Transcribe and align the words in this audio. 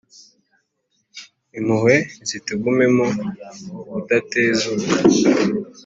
Impuhwe 1.57 1.95
nizitugumemo 2.17 3.05
ubudatezuka, 3.77 4.95